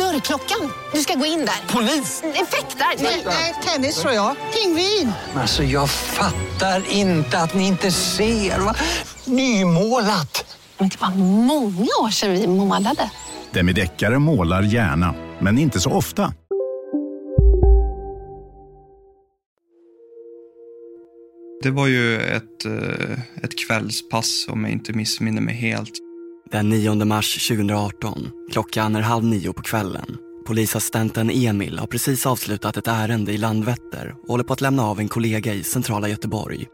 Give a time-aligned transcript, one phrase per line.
[0.00, 0.72] Dörrklockan.
[0.92, 1.74] Du ska gå in där.
[1.74, 2.22] Polis?
[2.34, 3.02] Effektar?
[3.26, 4.36] Nej, tennis tror jag.
[4.54, 5.12] Pingvin.
[5.34, 8.58] Alltså jag fattar inte att ni inte ser.
[8.58, 8.74] Va?
[9.24, 10.56] Nymålat.
[10.78, 11.10] Men det var
[11.44, 13.10] många år sedan vi målade.
[13.50, 16.32] Demideckare målar gärna, men inte så ofta.
[21.62, 25.92] Det var ju ett, eh, ett kvällspass om jag inte missminner mig helt.
[26.52, 30.16] Den 9 mars 2018, klockan är halv nio på kvällen.
[30.46, 35.00] Polisassistenten Emil har precis avslutat ett ärende i Landvetter och håller på att lämna av
[35.00, 36.66] en kollega i centrala Göteborg.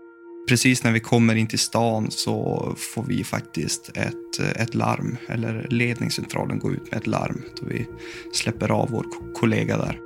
[0.48, 5.66] Precis när vi kommer in till stan så får vi faktiskt ett, ett larm, eller
[5.70, 7.86] ledningscentralen går ut med ett larm då vi
[8.32, 10.00] släpper av vår kollega där.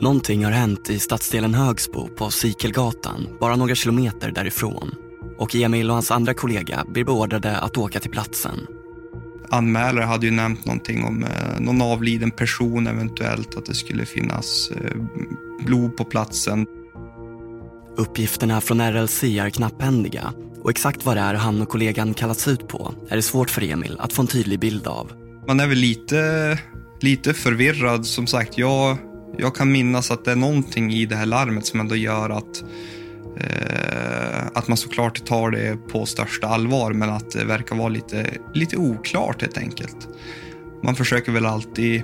[0.00, 4.94] Någonting har hänt i stadsdelen Högsbo på Sikelgatan, bara några kilometer därifrån.
[5.40, 8.66] Och Emil och hans andra kollega blir beordrade att åka till platsen.
[9.50, 14.70] Anmälare hade ju nämnt någonting om eh, någon avliden person eventuellt, att det skulle finnas
[14.70, 14.96] eh,
[15.66, 16.66] blod på platsen.
[17.96, 22.68] Uppgifterna från RLC är knapphändiga och exakt vad det är han och kollegan kallats ut
[22.68, 25.12] på är det svårt för Emil att få en tydlig bild av.
[25.48, 26.58] Man är väl lite,
[27.00, 28.06] lite förvirrad.
[28.06, 28.96] Som sagt, jag,
[29.38, 32.64] jag kan minnas att det är någonting i det här larmet som ändå gör att
[33.36, 38.26] Eh, att man såklart tar det på största allvar men att det verkar vara lite,
[38.54, 40.08] lite oklart helt enkelt.
[40.82, 42.02] Man försöker väl alltid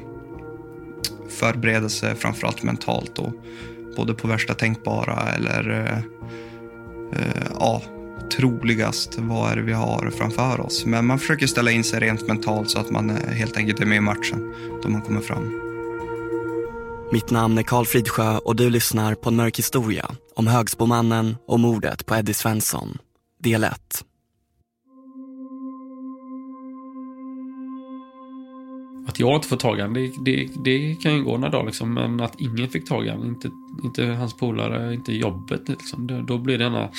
[1.29, 3.33] förbereda sig framförallt mentalt då.
[3.97, 5.99] Både på värsta tänkbara eller eh,
[7.21, 7.83] eh, ja,
[8.37, 10.87] troligast vad är det vi har framför oss.
[10.87, 13.87] Men man försöker ställa in sig rent mentalt så att man eh, helt enkelt är
[13.87, 15.66] med i matchen då man kommer fram.
[17.13, 21.61] Mitt namn är Karl Fridsjö och du lyssnar på en mörk historia om Högsbomannen och
[21.61, 22.99] mordet på Eddie Svensson.
[23.43, 23.73] Del 1.
[29.09, 31.67] Att jag inte får tag i honom, det, det, det, kan ju gå några dagar
[31.67, 31.95] liksom.
[31.95, 33.51] Men att ingen fick tag i honom, inte,
[33.85, 36.07] inte hans polare, inte jobbet liksom.
[36.07, 36.91] Då, då blir det ena...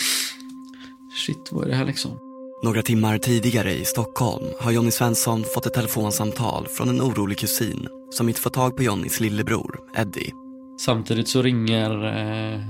[1.26, 2.27] Shit, vad är det här liksom?
[2.64, 7.88] Några timmar tidigare i Stockholm har Jonny Svensson fått ett telefonsamtal från en orolig kusin
[8.10, 10.34] som inte får tag på Jonnys lillebror, Eddie.
[10.80, 12.62] Samtidigt så ringer eh,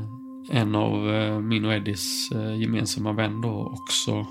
[0.49, 4.25] en av eh, min och Eddies eh, gemensamma vän då också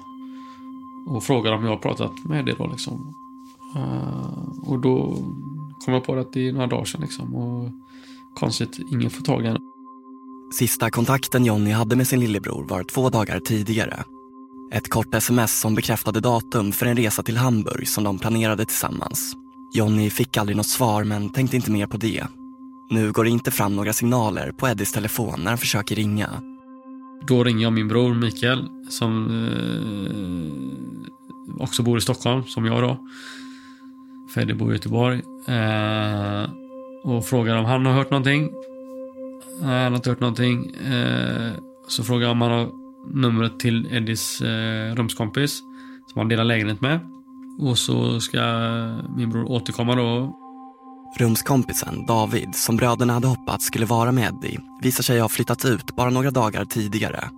[1.06, 3.14] och frågar om jag har pratat med Eddie då liksom.
[3.76, 5.14] Uh, och då
[5.84, 7.70] kom jag på att det är några dagar sedan liksom och
[8.34, 9.60] konstigt, ingen får tag i henne.
[10.58, 14.04] Sista kontakten Jonny hade med sin lillebror var två dagar tidigare.
[14.72, 19.36] Ett kort sms som bekräftade datum för en resa till Hamburg som de planerade tillsammans.
[19.74, 22.24] Jonny fick aldrig något svar men tänkte inte mer på det.
[22.90, 26.30] Nu går det inte fram några signaler på Eddies telefon när han försöker ringa.
[27.26, 29.26] Då ringer jag min bror Mikael som
[31.58, 32.98] eh, också bor i Stockholm, som jag då.
[34.34, 35.22] För Eddie bor i Göteborg.
[35.46, 36.50] Eh,
[37.04, 38.50] och frågar om han har hört någonting.
[39.62, 40.70] Nej, han har inte hört någonting.
[40.70, 41.52] Eh,
[41.88, 45.58] så frågar jag om han har numret till Eddies eh, rumskompis
[46.06, 47.00] som han delar lägenhet med.
[47.58, 48.38] Och så ska
[49.16, 50.36] min bror återkomma då.
[51.18, 55.96] Rumskompisen David, som bröderna hade hoppats skulle vara med Eddie, visar sig ha flyttat ut
[55.96, 57.30] bara några dagar tidigare.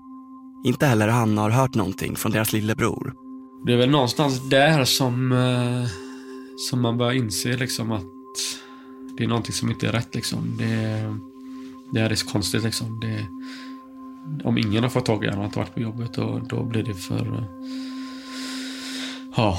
[0.65, 3.15] Inte heller han har hört någonting från deras lillebror.
[3.67, 5.91] Det är väl någonstans där som, eh,
[6.57, 8.05] som man börjar inse liksom att
[9.17, 10.15] det är någonting som inte är rätt.
[10.15, 10.57] Liksom.
[10.57, 11.15] Det,
[11.93, 12.65] det är så konstigt.
[12.65, 13.01] Liksom.
[13.01, 13.27] Det,
[14.45, 16.95] om ingen har fått tag i honom inte varit på jobbet, då, då blir det
[16.95, 17.27] för...
[17.27, 17.45] eh,
[19.37, 19.59] Ja.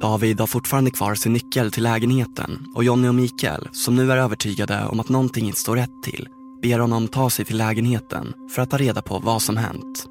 [0.00, 4.16] David har fortfarande kvar sin nyckel till lägenheten och Jonny och Mikael, som nu är
[4.16, 6.28] övertygade om att någonting inte står rätt till,
[6.62, 10.06] ber honom ta sig till lägenheten för att ta reda på vad som hänt.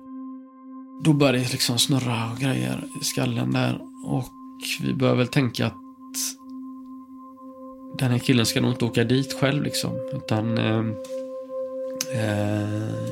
[1.03, 3.81] Då börjar det liksom snurra och grejer i skallen där.
[4.05, 4.27] Och
[4.81, 5.77] vi börjar väl tänka att
[7.99, 9.91] den här killen ska nog inte åka dit själv liksom.
[10.13, 10.83] Utan eh,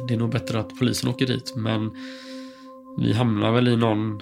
[0.07, 1.53] det är nog bättre att polisen åker dit.
[1.55, 1.91] Men
[2.97, 4.19] vi hamnar väl i någon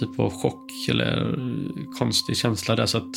[0.00, 1.38] typ av chock eller
[1.98, 2.86] konstig känsla där.
[2.86, 3.16] Så att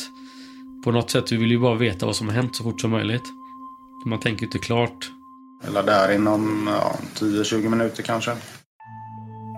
[0.84, 2.90] på något sätt, vi vill ju bara veta vad som har hänt så fort som
[2.90, 3.24] möjligt.
[4.06, 5.10] Man tänker inte klart.
[5.64, 8.36] Eller där inom ja, 10-20 minuter kanske.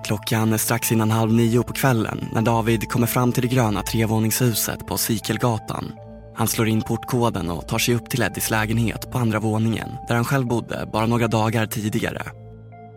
[0.07, 3.83] Klockan är strax innan halv nio på kvällen när David kommer fram till det gröna
[3.83, 5.93] trevåningshuset på Sikelgatan.
[6.39, 10.15] Han slår in portkoden och tar sig upp till Eddies lägenhet på andra våningen där
[10.15, 12.23] han själv bodde bara några dagar tidigare.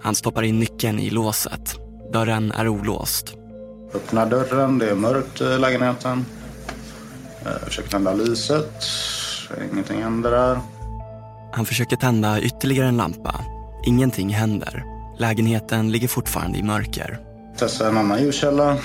[0.02, 1.76] Han stoppar in nyckeln i låset.
[2.14, 3.34] Dörren är olåst.
[3.94, 6.26] Öppnar dörren, det är mörkt i lägenheten.
[7.44, 8.84] Jag försöker tända lyset.
[9.74, 10.60] Ingenting händer där.
[11.54, 13.46] Han försöker tända ytterligare en lampa.
[13.86, 14.84] Ingenting händer.
[15.20, 17.20] Lägenheten ligger fortfarande i mörker.
[17.58, 18.78] Testar en annan ljuskälla.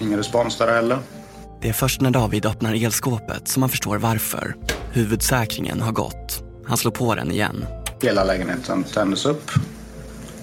[0.00, 0.98] Ingen respons där heller.
[1.60, 4.54] Det är först när David öppnar elskåpet som han förstår varför.
[4.92, 6.42] Huvudsäkringen har gått.
[6.66, 7.66] Han slår på den igen.
[8.02, 9.50] Hela lägenheten tändes upp.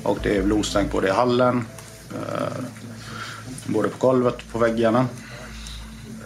[0.04, 1.66] Och det är blodstänk både i hallen,
[2.10, 2.64] eh,
[3.66, 5.08] både på golvet och på väggarna.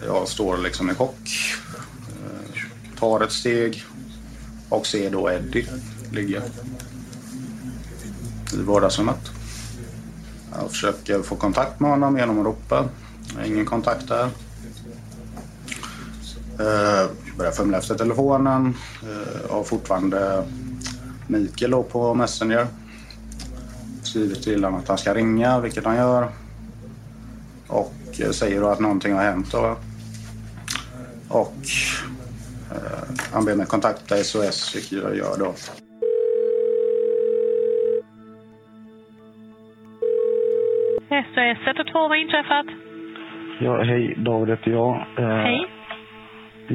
[0.06, 1.30] Jag står liksom i chock.
[2.08, 3.84] Eh, tar ett steg
[4.68, 5.66] och ser då Eddie
[6.12, 6.42] ligga
[8.52, 9.30] i vardagsrummet.
[10.60, 12.88] Jag försöker få kontakt med honom genom att ropa.
[13.46, 14.28] Ingen kontakt där.
[16.60, 18.74] Uh, börjar fumla efter telefonen.
[19.02, 20.44] Uh, har fortfarande
[21.28, 22.66] Mikael på Messenger.
[24.02, 26.28] Skriver till honom att han ska ringa, vilket han gör.
[27.68, 29.52] Och uh, säger då att någonting har hänt.
[29.52, 29.76] Då.
[31.28, 31.56] Och
[32.72, 35.54] uh, han ber mig kontakta SOS, vilket jag gör då.
[41.10, 42.66] SOS 112, vad har inträffat?
[43.60, 44.94] Ja, hej, David heter jag.
[45.18, 45.79] Eh, Hej.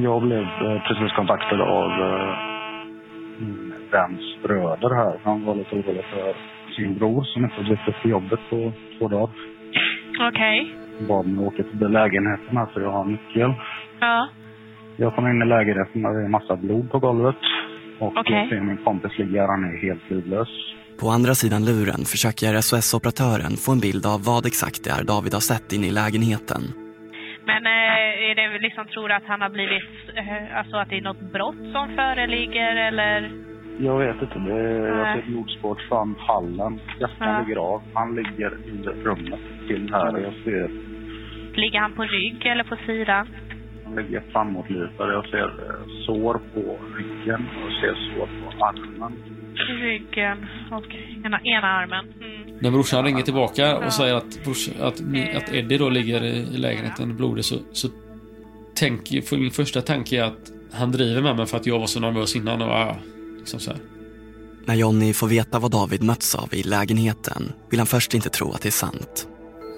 [0.04, 2.36] Jag blev eh, precis kontaktad av eh,
[3.40, 5.20] min väns bröder här.
[5.24, 6.36] Han var lite orolig för
[6.76, 9.30] sin bror som inte blivit upp på jobbet på två dagar.
[10.30, 10.76] Okej.
[11.08, 13.54] Bad mig åka till lägenheten här för jag har nyckel.
[14.00, 14.28] Ja.
[14.98, 17.36] Jag kommer in i lägenheten och det är en massa blod på golvet.
[18.00, 18.36] Och Okej.
[18.36, 20.48] jag ser min kompis ligga här, han är helt livlös.
[21.00, 25.34] På andra sidan luren försöker SOS-operatören få en bild av vad exakt det är David
[25.34, 26.85] har sett inne i lägenheten.
[27.46, 29.84] Men eh, är det liksom, tror att han har blivit,
[30.16, 33.32] eh, alltså att det är något brott som föreligger eller?
[33.80, 35.22] Jag vet inte, det är, Nej.
[35.22, 36.80] ser blodspår fram hallen.
[37.00, 37.40] Jackan Ja.
[37.40, 37.82] ligger av.
[37.94, 40.18] Han ligger i rummet till här.
[40.18, 40.70] Jag ser
[41.56, 43.28] Ligger han på rygg eller på sidan?
[43.86, 45.12] Han ligger framåtlutad.
[45.14, 49.14] Jag ser eh, sår på ryggen och jag ser sår på armen.
[49.56, 51.18] Ryggen, okej.
[51.26, 52.06] Ena, ena armen.
[52.22, 52.35] Mm.
[52.60, 56.46] När brorsan ringer tillbaka och säger att, brors, att, ni- att Eddie då ligger i
[56.58, 57.90] lägenheten blodig så, så
[59.26, 62.00] för min första tanke är att han driver med mig för att jag var så
[62.00, 62.62] nervös innan.
[62.62, 62.96] Och,
[63.40, 63.80] liksom så här.
[64.66, 68.52] När Jonny får veta vad David möts av i lägenheten vill han först inte tro
[68.52, 69.28] att det är sant.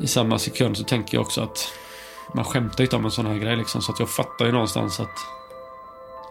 [0.02, 1.70] I samma sekund så tänker jag också att
[2.36, 3.82] man skämtar ju inte om en sån här grej liksom.
[3.82, 5.18] Så att jag fattar ju någonstans att,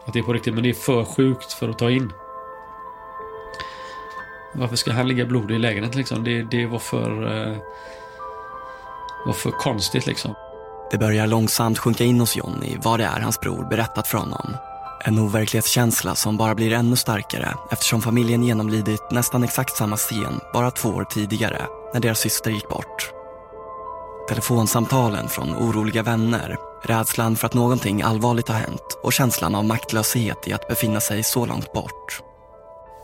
[0.07, 0.55] att det är på riktigt.
[0.55, 2.13] Men det är för sjukt för att ta in.
[4.59, 6.25] Varför ska han ligga blodig i lägenheten liksom?
[6.25, 7.39] Det, det var för...
[7.49, 7.57] Eh,
[9.27, 10.35] var för konstigt liksom.
[10.91, 14.57] Det börjar långsamt sjunka in hos Jonny vad det är hans bror berättat för honom.
[15.05, 20.71] En overklighetskänsla som bara blir ännu starkare eftersom familjen genomlidit nästan exakt samma scen bara
[20.71, 23.11] två år tidigare när deras syster gick bort.
[24.29, 30.49] Telefonsamtalen från oroliga vänner, rädslan för att någonting allvarligt har hänt och känslan av maktlöshet
[30.49, 32.23] i att befinna sig så långt bort.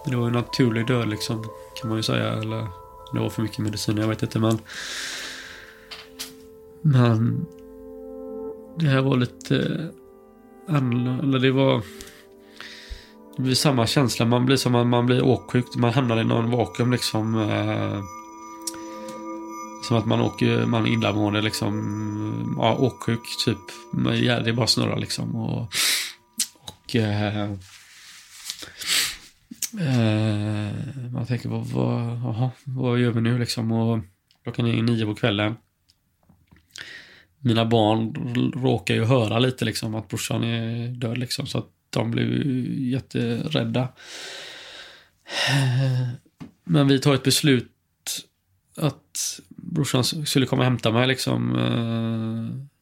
[0.06, 1.44] Det var en naturlig död liksom,
[1.80, 2.32] kan man ju säga.
[2.32, 2.66] Eller
[3.12, 4.38] det var för mycket medicin, jag vet inte.
[4.38, 4.58] Men,
[6.82, 7.46] men
[8.78, 9.56] det här var lite
[10.68, 11.22] eh, annorlunda.
[11.22, 11.82] eller Det var...
[13.36, 14.26] Det blir samma känsla.
[14.26, 15.66] Man blir som att man blir åksjuk.
[15.76, 17.34] Man hamnar i någon vakuum liksom.
[17.50, 18.02] Eh,
[19.82, 22.56] som att man åker, man är illamående liksom.
[22.58, 23.58] Ja, åksjuk typ.
[23.92, 25.36] Men ja, det är bara snurrar liksom.
[25.36, 25.68] Och,
[26.60, 27.50] och eh,
[29.80, 33.72] Eh, man tänker, vad, vad, aha, vad gör vi nu liksom?
[33.72, 33.98] Och
[34.42, 35.54] klockan är nio på kvällen.
[37.38, 38.14] Mina barn
[38.56, 41.46] råkar ju höra lite liksom att brorsan är död liksom.
[41.46, 42.28] Så att de blev
[42.80, 43.88] jätterädda.
[45.48, 46.08] Eh,
[46.64, 47.68] men vi tar ett beslut
[48.76, 51.56] att brorsan skulle komma och hämta mig liksom.
[51.56, 52.72] Eh,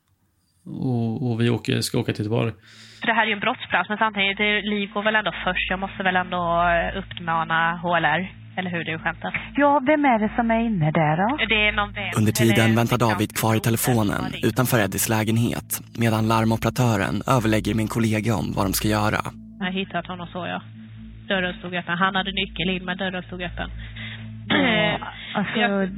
[0.72, 2.52] och, och vi åker, ska åka till Göteborg.
[3.00, 5.70] För det här är ju en brottsplats, men samtidigt, det, liv går väl ändå först.
[5.70, 8.22] Jag måste väl ändå eh, uppmana HLR.
[8.56, 9.52] Eller hur du skämtar?
[9.56, 11.36] Ja, vem är det som är inne där då?
[11.48, 12.12] Det är någon vän.
[12.18, 17.82] Under tiden eller- väntar David kvar i telefonen utanför Eddies lägenhet medan larmoperatören överlägger med
[17.82, 19.20] en kollega om vad de ska göra.
[19.58, 20.62] Jag har hittat honom så ja.
[21.28, 21.98] Dörren stod öppen.
[21.98, 23.70] Han hade nyckel in men dörren stod öppen.
[24.48, 24.98] Ja,
[25.34, 25.90] alltså, jag,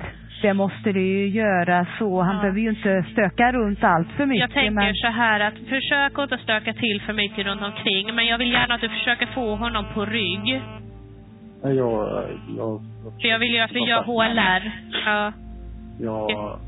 [0.43, 2.23] Det måste du ju göra så.
[2.23, 4.41] Han behöver ju inte stöka runt allt för mycket.
[4.41, 4.95] Jag tänker men...
[4.95, 8.15] så här att försök att inte stöka till för mycket runt omkring.
[8.15, 10.63] Men jag vill gärna att du försöker få honom på rygg.
[11.63, 11.75] Jag,
[12.57, 12.81] jag,
[13.21, 14.73] För jag vill ju att vi gör HLR.
[15.07, 15.33] Ja.
[16.01, 16.59] jag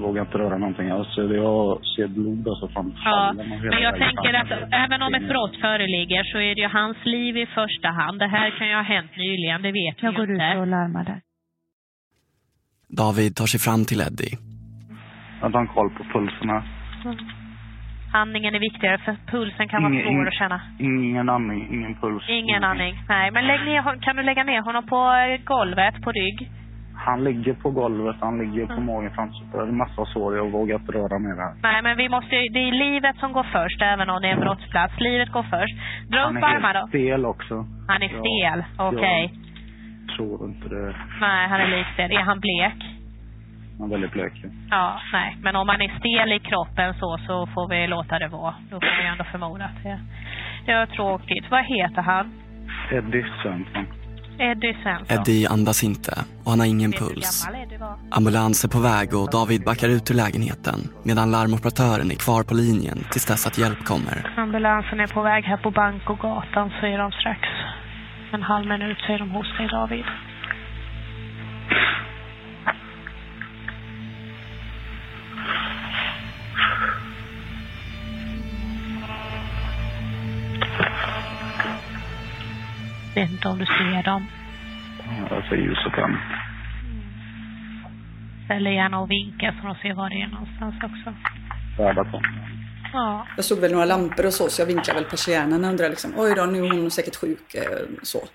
[0.00, 1.08] vågar inte röra någonting alls.
[1.16, 3.32] Jag ser blod alltså från Ja,
[3.72, 7.36] men jag tänker att även om ett brott föreligger så är det ju hans liv
[7.36, 8.18] i första hand.
[8.18, 10.60] Det här kan ju ha hänt nyligen, det vet Jag vi går ju ut inte.
[10.60, 11.20] och larmar där.
[12.88, 14.34] David tar sig fram till Eddie.
[15.40, 16.62] Jag tar en koll på pulsen här.
[18.14, 20.60] Andningen är viktigare för pulsen kan vara Ingen- svår ingen- att känna.
[20.78, 22.24] Ingen andning, ingen puls.
[22.28, 22.94] Ingen andning.
[23.08, 26.50] Nej, men lägg ner, kan du lägga ner honom på eh, golvet, på rygg?
[27.06, 29.44] Han ligger på golvet, han ligger på magen framför.
[29.52, 31.54] Det är en massa sår, jag vågar inte röra mer här.
[31.62, 34.32] Nej, men vi måste ju- det är livet som går först, även om det är
[34.32, 34.94] en brottsplats.
[35.00, 35.74] Livet går först.
[36.12, 36.78] Dra Han upp är armar då.
[36.80, 37.54] helt stel också.
[37.88, 39.22] Han är Ja, stel, okej.
[39.32, 39.47] Jag
[40.16, 40.94] tror inte det.
[41.20, 42.10] Nej, han är likstel.
[42.12, 42.78] Är han blek?
[43.78, 44.32] Han är väldigt blek.
[44.42, 44.48] ja.
[44.70, 45.36] Ja, nej.
[45.42, 48.54] Men om man är stel i kroppen så, så får vi låta det vara.
[48.70, 50.00] Då får vi ändå förmoda att det,
[50.66, 51.44] det är tråkigt.
[51.50, 52.32] Vad heter han?
[52.92, 53.86] Eddie Svensson.
[54.40, 55.18] Eddie Svensson.
[55.18, 56.12] Eddie andas inte
[56.44, 57.48] och han har ingen puls.
[58.10, 62.54] Ambulans är på väg och David backar ut ur lägenheten medan larmoperatören är kvar på
[62.54, 64.16] linjen tills dess att hjälp kommer.
[64.36, 67.42] Ambulansen är på väg här på Bankogatan säger de strax.
[68.32, 70.04] En halv minut säger de hos dig David.
[83.14, 84.26] Vet inte om du ser dem.
[85.06, 86.16] Ja, Jag ser ljuset än.
[88.44, 91.14] Ställer gärna och vinka så de ser var det är någonstans också.
[91.78, 92.20] Värda på.
[92.92, 93.26] Ja.
[93.36, 96.12] Jag såg väl några lampor och så, så jag vinkade väl persiennerna och undrade liksom,
[96.16, 97.54] oj då, nu är hon säkert sjuk.
[97.54, 97.62] eh,
[98.02, 98.28] Så.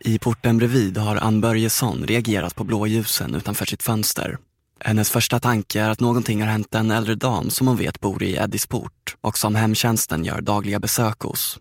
[0.00, 4.38] I porten bredvid har Ann Börjesson reagerat på blåljusen utanför sitt fönster.
[4.80, 8.22] Hennes första tanke är att någonting har hänt en äldre dam som hon vet bor
[8.22, 11.58] i Eddies port och som hemtjänsten gör dagliga besök hos.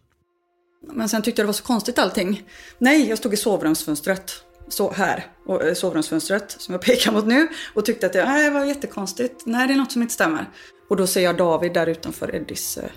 [0.93, 2.43] Men sen tyckte jag det var så konstigt allting.
[2.77, 4.31] Nej, jag stod i sovrumsfönstret.
[4.69, 7.47] Så här, och eh, sovrumsfönstret som jag pekar mot nu.
[7.73, 9.43] Och tyckte att det, nej, det var jättekonstigt.
[9.45, 10.49] Nej, det är något som inte stämmer.
[10.89, 12.89] Och då ser jag David där utanför Eddies eh,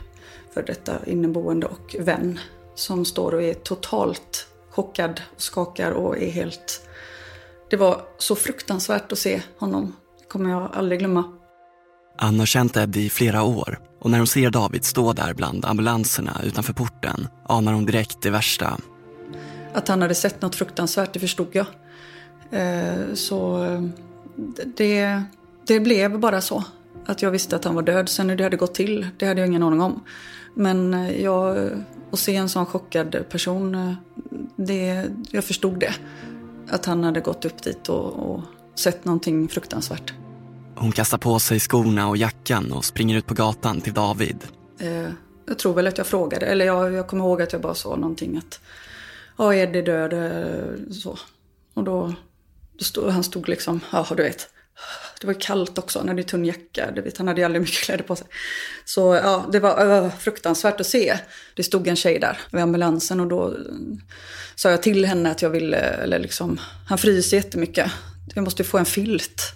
[0.54, 2.38] för detta inneboende och vän.
[2.74, 6.80] Som står och är totalt chockad och skakar och är helt...
[7.70, 9.96] Det var så fruktansvärt att se honom.
[10.20, 11.24] Det kommer jag aldrig glömma.
[12.18, 15.64] Ann har känt Eddie i flera år och när hon ser David stå där bland
[15.64, 18.78] ambulanserna utanför porten anar hon direkt det värsta.
[19.72, 21.66] Att han hade sett något fruktansvärt, det förstod jag.
[22.50, 23.82] Eh, Så eh,
[24.76, 25.22] det,
[25.66, 26.64] det blev bara så.
[27.06, 28.08] Att jag visste att han var död.
[28.08, 30.00] Sen hur det hade gått till, det hade jag ingen aning om.
[30.54, 31.70] Men eh, jag,
[32.12, 33.96] att se en sån chockad person,
[34.56, 35.94] det, jag förstod det.
[36.68, 38.40] Att han hade gått upp dit och, och
[38.74, 40.14] sett någonting fruktansvärt.
[40.76, 44.44] Hon kastar på sig skorna och jackan och springer ut på gatan till David.
[44.78, 45.08] Eh,
[45.46, 47.96] Jag tror väl att jag frågade, eller jag, jag kommer ihåg att jag bara sa
[47.96, 48.60] någonting att
[49.36, 50.14] ja, Eddie död,
[50.92, 51.18] så.
[51.74, 52.14] Och då
[52.78, 54.48] stod, han stod liksom, ja du vet.
[55.20, 57.62] Det var kallt också, han hade ju tunn jacka, du vet, han hade ju aldrig
[57.62, 58.26] mycket kläder på sig.
[58.84, 61.18] Så ja, det var ö, fruktansvärt att se.
[61.56, 63.54] Det stod en tjej där vid ambulansen och då eh,
[64.54, 67.92] sa jag till henne att jag ville, eller liksom, han fryser jättemycket.
[68.34, 69.52] Jag måste få en filt.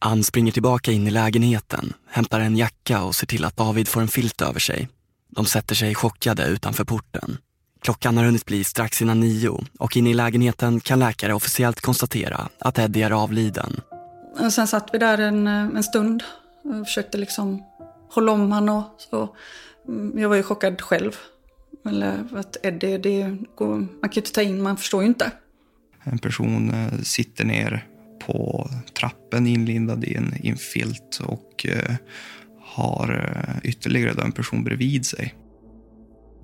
[0.00, 4.00] Ann springer tillbaka in i lägenheten, hämtar en jacka och ser till att David får
[4.00, 4.88] en filt över sig.
[5.28, 7.38] De sätter sig chockade utanför porten.
[7.82, 12.48] Klockan har hunnit bli strax innan nio och inne i lägenheten kan läkare officiellt konstatera
[12.58, 13.80] att Eddie är avliden.
[14.40, 16.22] Och Sen satt vi där en, eh, en stund
[16.62, 17.62] och försökte liksom
[18.10, 19.36] hålla om han och så.
[19.88, 21.16] Mm, Jag var ju chockad själv.
[21.88, 25.32] Eller att Eddie, det går, man kan ju inte ta in, man förstår ju inte.
[26.04, 27.86] En person eh, sitter ner
[28.26, 28.70] på
[29.00, 31.94] trappen inlindad i en, i en filt och eh,
[32.60, 33.32] har
[33.64, 35.34] ytterligare en person bredvid sig.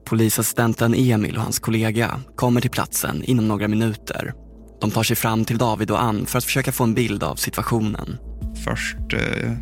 [0.05, 4.33] Polisassistenten Emil och hans kollega kommer till platsen inom några minuter.
[4.81, 7.37] De tar sig fram till David och Ann för att försöka få en bild av
[7.37, 8.17] situationen.
[8.65, 9.53] Först eh,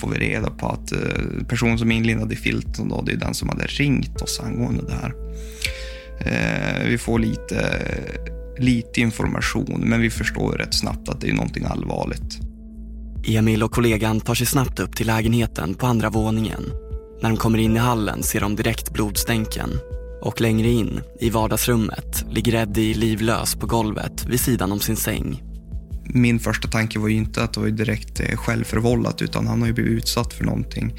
[0.00, 0.98] får vi reda på att eh,
[1.48, 4.82] personen som är inlindad i filten då, det är den som hade ringt oss angående
[4.86, 5.14] det här.
[6.20, 7.80] Eh, vi får lite,
[8.58, 12.38] lite information, men vi förstår rätt snabbt att det är någonting allvarligt.
[13.26, 16.62] Emil och kollegan tar sig snabbt upp till lägenheten på andra våningen.
[17.22, 19.70] När de kommer in i hallen ser de direkt blodstänken.
[20.22, 25.42] Och längre in, i vardagsrummet, ligger Eddie livlös på golvet vid sidan om sin säng.
[26.04, 29.66] Min första tanke var ju inte att det var direkt eh, självförvållat utan han har
[29.66, 30.94] ju blivit utsatt för någonting.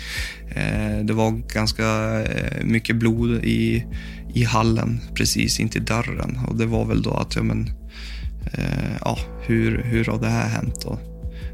[0.50, 3.86] Eh, det var ganska eh, mycket blod i,
[4.34, 7.70] i hallen precis intill dörren och det var väl då att ja, men,
[9.02, 10.84] ja, hur, hur har det här hänt?
[10.86, 11.00] Och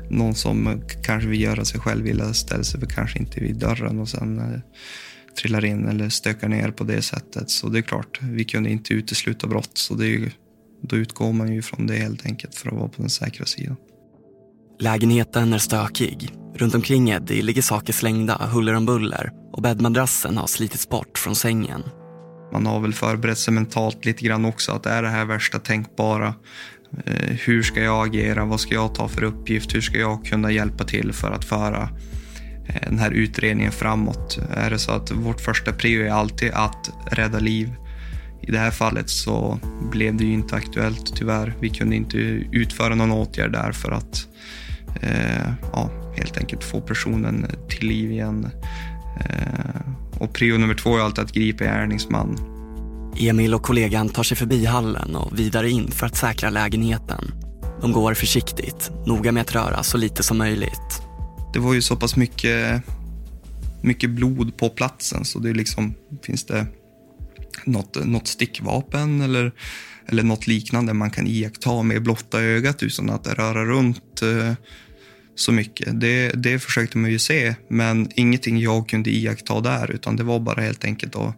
[0.09, 4.09] någon som kanske vill göra sig själv illa ställer sig kanske inte vid dörren och
[4.09, 4.59] sen eh,
[5.41, 7.49] trillar in eller stökar ner på det sättet.
[7.49, 9.77] Så det är klart, vi kunde inte utesluta brott.
[9.77, 10.31] Så det är ju,
[10.81, 13.75] då utgår man ju från det helt enkelt för att vara på den säkra sidan.
[14.79, 16.33] Lägenheten är stökig.
[16.55, 21.35] Runt omkring Eddie ligger saker slängda huller om buller och bäddmadrassen har slitits bort från
[21.35, 21.83] sängen.
[22.53, 24.71] Man har väl förberett sig mentalt lite grann också.
[24.71, 26.33] Att är det här värsta tänkbara?
[27.05, 28.45] Eh, hur ska jag agera?
[28.45, 29.75] Vad ska jag ta för uppgift?
[29.75, 31.89] Hur ska jag kunna hjälpa till för att föra
[32.67, 34.39] eh, den här utredningen framåt?
[34.53, 37.73] Är det så att vårt första prio är alltid att rädda liv?
[38.41, 39.59] I det här fallet så
[39.91, 41.53] blev det ju inte aktuellt tyvärr.
[41.59, 42.17] Vi kunde inte
[42.51, 44.27] utföra någon åtgärd där för att
[45.01, 48.49] eh, ja, helt enkelt få personen till liv igen.
[49.19, 49.81] Eh,
[50.19, 52.54] och prio nummer två är alltid att gripa gärningsman.
[53.17, 57.31] Emil och kollegan tar sig förbi hallen och vidare in för att säkra lägenheten.
[57.81, 61.01] De går försiktigt, noga med att röra så lite som möjligt.
[61.53, 62.83] Det var ju så pass mycket,
[63.81, 65.93] mycket blod på platsen så det liksom,
[66.23, 66.67] finns det
[67.65, 69.51] något, något stickvapen eller,
[70.07, 74.53] eller något liknande man kan iaktta med blotta ögat utan att röra runt eh,
[75.35, 76.01] så mycket.
[76.01, 80.39] Det, det försökte man ju se, men ingenting jag kunde iaktta där utan det var
[80.39, 81.35] bara helt enkelt att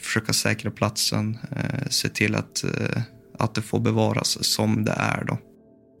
[0.00, 3.02] försöka säkra platsen, eh, se till att, eh,
[3.38, 5.24] att det får bevaras som det är.
[5.24, 5.38] Då.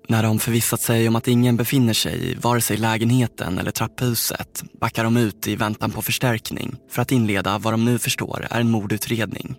[0.08, 4.62] När de förvissat sig om att ingen befinner sig i vare sig lägenheten eller trapphuset
[4.80, 8.60] backar de ut i väntan på förstärkning för att inleda vad de nu förstår är
[8.60, 9.54] en mordutredning.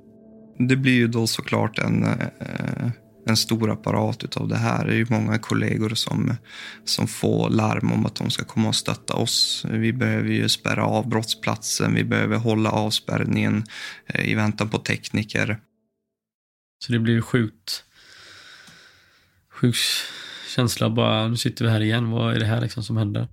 [0.59, 2.89] Det blir ju då såklart en, eh,
[3.25, 4.85] en stor apparat utav det här.
[4.85, 6.35] Det är ju många kollegor som,
[6.85, 9.65] som får larm om att de ska komma och stötta oss.
[9.69, 13.63] Vi behöver ju spärra av brottsplatsen, vi behöver hålla avspärrningen
[14.07, 15.59] eh, i väntan på tekniker.
[16.85, 17.83] Så det blir sjukt,
[19.49, 19.75] sjuk
[20.55, 23.27] känsla bara, nu sitter vi här igen, vad är det här liksom som händer?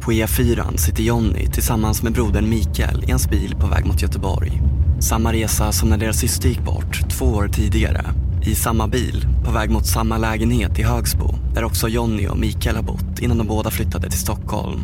[0.00, 4.60] På E4 sitter Jonny tillsammans med brodern Mikael i hans bil på väg mot Göteborg.
[5.00, 8.21] Samma resa som när deras syster gick bort två år tidigare.
[8.44, 12.76] I samma bil, på väg mot samma lägenhet i Högsbo där också Jonny och Mikael
[12.76, 14.80] har bott innan de båda flyttade till Stockholm.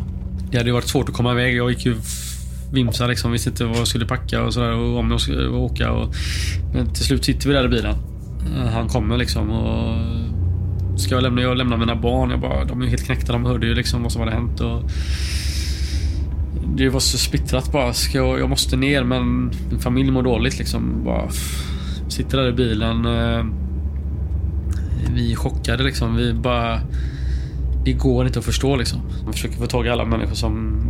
[0.51, 1.55] Det hade varit svårt att komma iväg.
[1.55, 1.95] Jag gick ju
[2.73, 3.31] vimsa liksom.
[3.31, 5.91] Visste inte vad jag skulle packa och sådär och om jag skulle åka.
[5.91, 6.13] Och...
[6.73, 7.95] Men till slut sitter vi där i bilen.
[8.57, 9.97] Eh, han kommer liksom och
[10.99, 11.41] ska jag lämna?
[11.41, 12.29] Jag lämnar mina barn.
[12.29, 13.33] Jag bara, de är helt knäckta.
[13.33, 14.59] De hörde ju liksom vad som hade hänt.
[14.59, 14.81] Och
[16.75, 17.93] det var så splittrat bara.
[17.93, 21.03] Ska jag, jag måste ner men min familj mår dåligt liksom.
[21.05, 21.29] Bara,
[22.09, 23.05] sitter där i bilen.
[23.05, 23.45] Eh,
[25.13, 26.15] vi är chockade liksom.
[26.15, 26.79] Vi bara...
[27.85, 29.01] Det går inte att förstå liksom.
[29.23, 30.81] Man försöker få tag i alla människor som,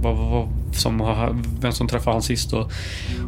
[0.73, 2.53] som har, vem som träffade han sist.
[2.53, 2.71] Och,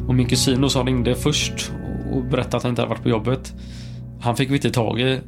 [0.08, 1.71] och min kusin som ringde först
[2.12, 3.54] och berättade att han inte hade varit på jobbet.
[4.21, 5.19] Han fick vi inte tag i.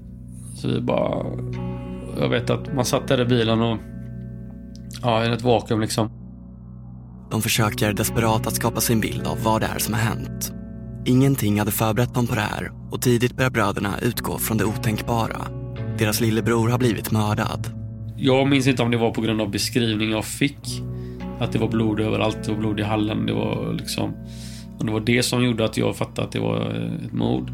[0.56, 1.26] Så vi bara...
[2.20, 3.78] Jag vet att man satt där i bilen och...
[5.02, 6.10] Ja, i ett vakuum liksom.
[7.32, 10.54] De försöker desperat att skapa sin bild av vad det är som har hänt.
[11.06, 15.48] Ingenting hade förberett dem på det här och tidigt börjar bröderna utgå från det otänkbara.
[15.98, 17.68] Deras lillebror har blivit mördad.
[18.18, 20.82] Jag minns inte om det var på grund av beskrivningen jag fick.
[21.40, 23.26] Att det var blod överallt, det var blod i hallen.
[23.26, 24.14] Det var liksom...
[24.80, 27.52] Och det var det som gjorde att jag fattade att det var eh, ett mord.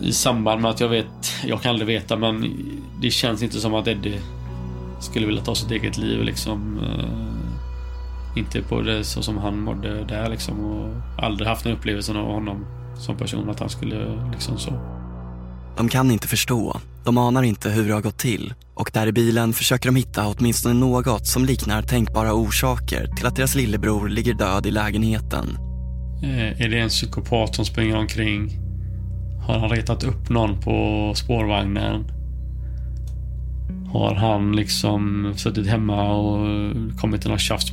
[0.00, 2.52] I samband med att jag vet, jag kan aldrig veta men
[3.02, 4.20] det känns inte som att Eddie
[5.00, 6.78] skulle vilja ta sitt eget liv liksom.
[6.78, 7.39] Eh,
[8.36, 10.64] inte på det så som han mådde där liksom.
[10.64, 12.66] Och aldrig haft den upplevelsen av honom
[12.98, 14.72] som person att han skulle liksom så.
[15.76, 16.80] De kan inte förstå.
[17.04, 18.54] De anar inte hur det har gått till.
[18.74, 23.36] Och där i bilen försöker de hitta åtminstone något som liknar tänkbara orsaker till att
[23.36, 25.58] deras lillebror ligger död i lägenheten.
[26.58, 28.50] Är det en psykopat som springer omkring?
[29.46, 32.04] Har han retat upp någon på spårvagnen?
[33.92, 36.48] Har han liksom suttit hemma och
[37.00, 37.72] kommit till något tjafs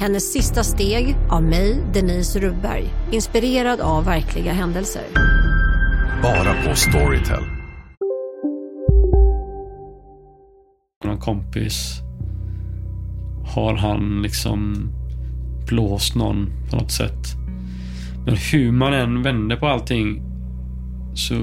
[0.00, 2.84] Hennes sista steg av mig, Denise Rubberg.
[3.10, 5.02] Inspirerad av verkliga händelser.
[6.22, 7.42] Bara på Storytel.
[11.04, 12.00] Någon kompis
[13.54, 14.90] har han liksom
[15.66, 17.26] blåst någon på något sätt.
[18.24, 20.22] Men hur man än vände på allting
[21.14, 21.34] så,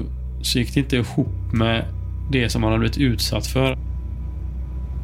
[0.42, 1.84] så gick det inte ihop med
[2.32, 3.78] det som han hade blivit utsatt för.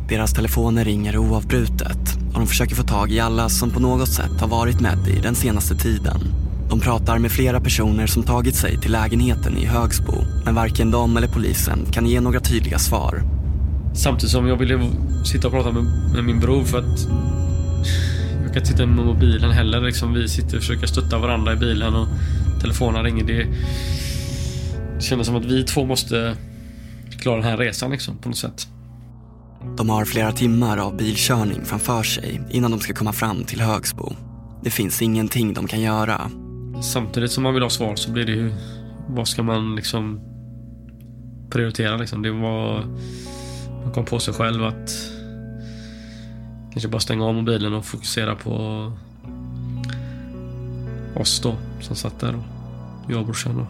[0.09, 4.41] Deras telefoner ringer oavbrutet och de försöker få tag i alla som på något sätt
[4.41, 6.21] har varit med i den senaste tiden.
[6.69, 11.17] De pratar med flera personer som tagit sig till lägenheten i Högsbo men varken de
[11.17, 13.23] eller polisen kan ge några tydliga svar.
[13.95, 14.91] Samtidigt som jag ville
[15.25, 17.09] sitta och prata med, med min bror för att
[18.43, 19.81] jag kan inte sitta med mobilen heller.
[19.81, 22.09] Liksom, vi sitter och försöker stötta varandra i bilen och
[22.61, 23.25] telefonen ringer.
[23.25, 23.47] Det,
[24.97, 26.37] det kändes som att vi två måste
[27.19, 28.69] klara den här resan liksom, på något sätt.
[29.77, 34.13] De har flera timmar av bilkörning framför sig innan de ska komma fram till Högsbo.
[34.63, 36.31] Det finns ingenting de kan göra.
[36.83, 38.53] Samtidigt som man vill ha svar så blir det ju...
[39.09, 40.21] Vad ska man liksom
[41.51, 42.23] prioritera liksom?
[42.23, 42.85] Det var...
[43.85, 44.91] Man kom på sig själv att
[46.73, 48.93] kanske bara stänga av mobilen och fokusera på
[51.17, 52.35] oss då som satt där.
[52.35, 53.61] Och jag och brorsan.
[53.61, 53.67] Och...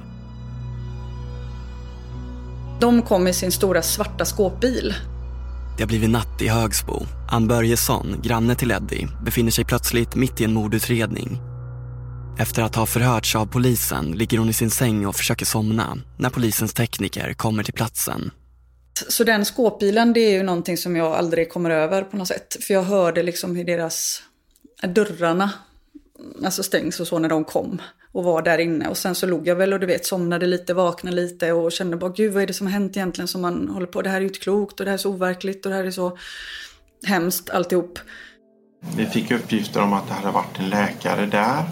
[2.80, 4.94] De kom i sin stora svarta skåpbil.
[5.76, 7.06] Det har blivit natt i Högsbo.
[7.28, 11.38] Ann Börjesson, granne till Eddie, befinner sig plötsligt mitt i en mordutredning.
[12.38, 16.30] Efter att ha förhörts av polisen ligger hon i sin säng och försöker somna när
[16.30, 18.30] polisens tekniker kommer till platsen.
[19.08, 22.56] Så den skåpbilen, det är ju någonting som jag aldrig kommer över på något sätt.
[22.60, 24.22] För jag hörde liksom hur deras
[24.82, 25.50] dörrarna
[26.44, 27.80] alltså stängs och så när de kom
[28.14, 28.88] och var där inne.
[28.88, 31.96] Och sen så låg jag väl och du vet somnade lite, vaknade lite och kände
[31.96, 34.02] bara gud vad är det som har hänt egentligen som man håller på.
[34.02, 35.84] Det här är ju inte klokt och det här är så overkligt och det här
[35.84, 36.18] är så
[37.06, 37.98] hemskt alltihop.
[38.96, 41.64] Vi fick uppgifter om att det hade varit en läkare där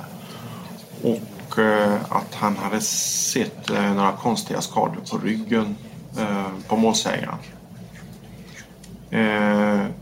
[1.03, 5.77] och eh, att han hade sett eh, några konstiga skador på ryggen
[6.19, 7.39] eh, på målsägaren.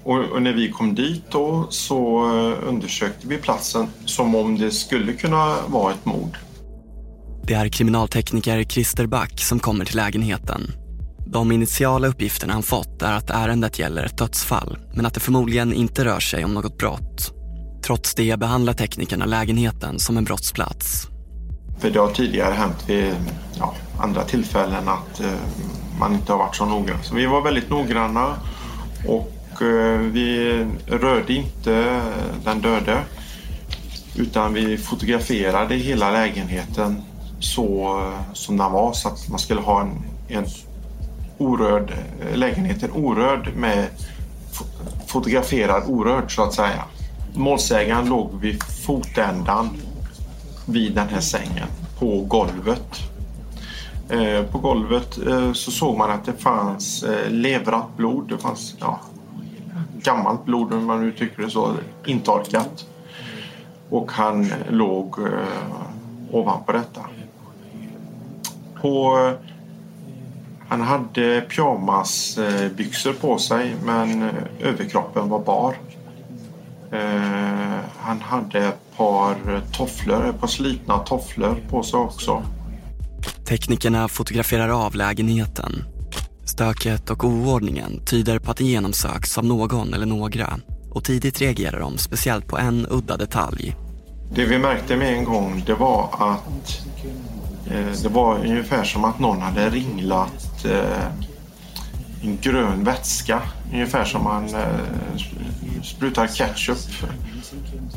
[0.02, 2.24] Och när vi kom dit då så
[2.66, 6.38] undersökte vi platsen som om det skulle kunna vara ett mord.
[7.42, 10.72] Det är kriminaltekniker Christer Back som kommer till lägenheten.
[11.26, 15.72] De initiala uppgifterna han fått är att ärendet gäller ett dödsfall men att det förmodligen
[15.72, 17.32] inte rör sig om något brott.
[17.84, 21.08] Trots det behandlar teknikerna lägenheten som en brottsplats.
[21.78, 23.14] För det har tidigare hänt vid
[23.58, 25.32] ja, andra tillfällen att eh,
[25.98, 27.02] man inte har varit så noggrann.
[27.02, 28.34] Så vi var väldigt noggranna
[29.06, 32.02] och eh, vi rörde inte
[32.44, 33.02] den döde
[34.16, 37.02] utan vi fotograferade hela lägenheten
[37.40, 40.46] så som den var så att man skulle ha en, en
[41.38, 43.86] orörd eh, lägenheten orörd med
[45.06, 46.84] fotograferad orörd så att säga.
[47.34, 49.68] Målsägaren låg vid fotändan
[50.66, 53.09] vid den här sängen på golvet.
[54.10, 58.28] Eh, på golvet eh, så såg man att det fanns leverat levrat blod.
[58.28, 59.00] Det fanns ja,
[60.02, 61.74] gammalt blod om man uttrycker det så,
[62.06, 62.86] intorkat.
[63.90, 65.16] Och han låg
[66.30, 67.00] ovanpå detta.
[68.80, 69.16] På,
[70.68, 75.74] han hade pyjamasbyxor på sig men överkroppen var bar.
[77.96, 82.42] Han hade ett par tofflor, ett par slitna tofflor på sig också.
[83.50, 85.84] Teknikerna fotograferar av lägenheten.
[86.44, 90.60] Stöket och oordningen tyder på att det genomsöks av någon eller några
[90.90, 93.76] och tidigt reagerar de speciellt på en udda detalj.
[94.34, 96.86] Det vi märkte med en gång det var att
[97.66, 101.06] eh, det var ungefär som att någon hade ringlat eh,
[102.22, 103.42] en grön vätska.
[103.72, 107.10] Ungefär som man eh, sprutar ketchup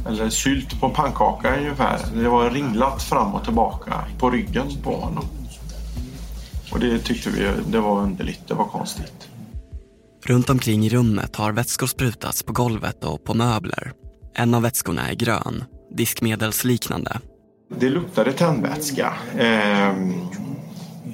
[0.08, 2.00] eller sylt på pannkaka ungefär.
[2.16, 5.26] Det var ringlat fram och tillbaka på ryggen på honom.
[6.74, 9.30] Och det tyckte vi det var underligt, det var konstigt.
[10.26, 13.92] Runt omkring i rummet har vätskor sprutats på golvet och på möbler.
[14.36, 17.20] En av vätskorna är grön, diskmedelsliknande.
[17.80, 19.14] Det luktade tändvätska.
[19.38, 19.94] Eh,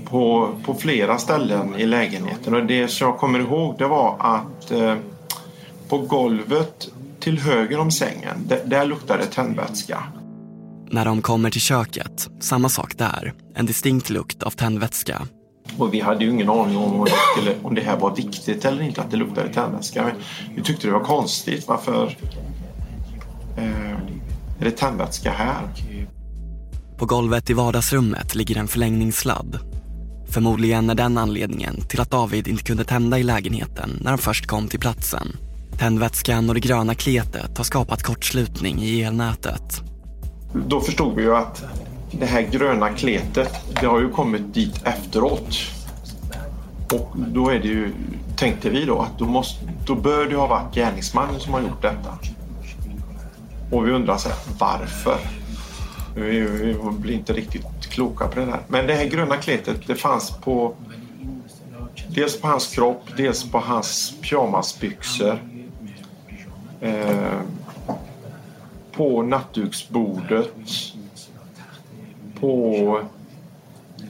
[0.05, 2.53] på, på flera ställen i lägenheten.
[2.53, 4.95] Och det som jag kommer ihåg det var att eh,
[5.89, 10.03] på golvet till höger om sängen, där, där luktade tändvätska.
[10.91, 13.33] När de kommer till köket, samma sak där.
[13.55, 15.27] En distinkt lukt av tändvätska.
[15.79, 18.81] Och vi hade ju ingen aning om, det, skulle, om det här var viktigt eller
[18.81, 20.03] inte att det luktade tändvätska.
[20.03, 20.13] Men
[20.55, 21.67] vi tyckte det var konstigt.
[21.67, 22.17] Varför
[23.57, 23.91] eh,
[24.59, 25.67] är det tändvätska här?
[26.97, 29.59] På golvet i vardagsrummet ligger en förlängningssladd
[30.29, 34.47] Förmodligen är den anledningen till att David inte kunde tända i lägenheten när de först
[34.47, 35.37] kom till platsen.
[35.77, 39.81] Tändvätskan och det gröna kletet har skapat kortslutning i elnätet.
[40.67, 41.63] Då förstod vi ju att
[42.11, 45.57] det här gröna kletet, det har ju kommit dit efteråt.
[46.93, 47.93] Och då är det ju,
[48.35, 51.81] tänkte vi då, att då, måste, då bör det ha varit gärningsmannen som har gjort
[51.81, 52.17] detta.
[53.71, 55.17] Och vi undrar så här, varför?
[56.15, 58.59] Vi, vi blir inte riktigt kloka på det där.
[58.67, 60.75] Men det här gröna kletet, det fanns på
[62.07, 65.39] dels på hans kropp, dels på hans pyjamasbyxor.
[66.81, 67.39] Eh,
[68.91, 70.53] på nattduksbordet.
[72.39, 73.01] På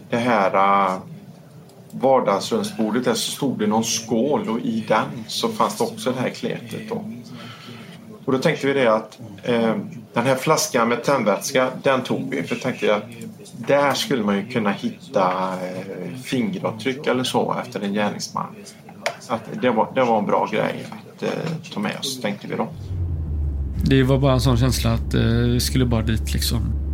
[0.10, 1.00] det här uh,
[1.92, 6.20] vardagsrumsbordet där så stod det någon skål och i den så fanns det också det
[6.20, 6.90] här kletet.
[6.90, 7.04] Då.
[8.26, 9.76] Och då tänkte vi det att eh,
[10.14, 12.44] den här flaskan med tändvätska, den tog vi.
[12.44, 13.02] För tänkte jag
[13.68, 18.56] där skulle man ju kunna hitta eh, fingeravtryck eller så efter en gärningsman.
[19.28, 21.30] Att det, var, det var en bra grej att eh,
[21.74, 22.68] ta med oss, tänkte vi då.
[23.86, 26.89] Det var bara en sån känsla att eh, vi skulle bara dit liksom.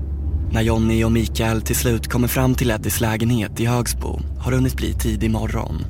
[0.56, 4.58] När Jonny och Mikael till slut kommer fram till Eddies lägenhet i Högsbo har det
[4.58, 5.86] hunnit bli tidig morgon.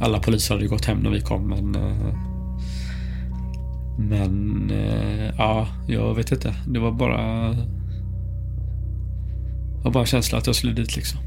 [0.00, 1.74] Alla poliser hade ju gått hem när vi kom men...
[1.74, 2.14] Eh,
[3.98, 6.54] men eh, ja, jag vet inte.
[6.66, 7.52] Det var bara...
[9.76, 11.20] Det var bara en känsla att jag skulle dit liksom.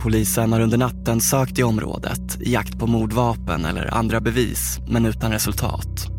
[0.00, 5.06] Polisen har under natten sökt i området i jakt på mordvapen eller andra bevis, men
[5.06, 6.17] utan resultat.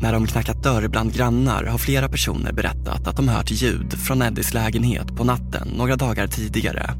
[0.00, 4.22] När de knackat dörr bland grannar har flera personer berättat att de hört ljud från
[4.22, 6.90] Eddies lägenhet på natten några dagar tidigare.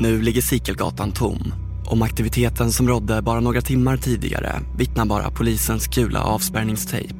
[0.00, 1.54] Nu ligger Sikelgatan tom.
[1.86, 7.14] Om aktiviteten som rådde bara några timmar tidigare vittnar bara polisens gula avspärrningstejp.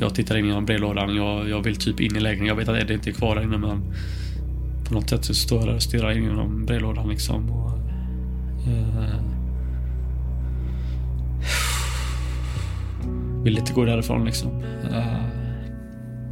[0.00, 1.16] Jag tittar in genom brevlådan.
[1.16, 2.46] Jag, jag vill typ in i lägenheten.
[2.46, 3.94] Jag vet att Eddie inte är kvar där inne men
[4.84, 7.50] på något sätt så står jag där och stirrar in genom brevlådan liksom.
[7.50, 7.78] Och,
[8.68, 9.32] eh,
[13.44, 14.62] vill inte gå därifrån liksom.
[14.62, 15.24] Eh,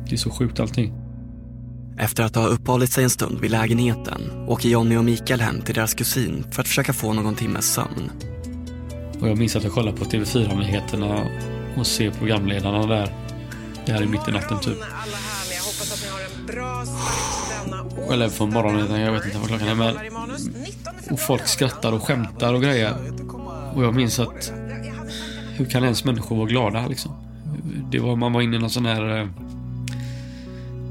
[0.09, 0.95] det är så sjukt allting.
[1.99, 5.75] Efter att ha uppehållit sig en stund vid lägenheten åker Jonny och Mikael hem till
[5.75, 8.11] deras kusin för att försöka få någon timmes sömn.
[9.21, 11.27] Och jag minns att jag kollade på TV4-nyheterna
[11.77, 13.15] och ser programledarna där.
[13.87, 14.79] Det här är mitt i natten typ.
[18.13, 19.75] Eller på morgonen, jag vet inte vad klockan är.
[19.75, 19.95] Men,
[21.11, 22.95] och folk skrattar och skämtar och grejer.
[23.75, 24.53] Och jag minns att
[25.61, 27.13] hur kan ens människor vara glada liksom?
[27.91, 29.29] Det var, man var inne i någon sån här eh,